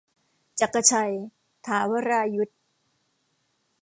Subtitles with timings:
[0.59, 1.13] จักรชัย
[1.67, 2.59] ถาวรายุศม์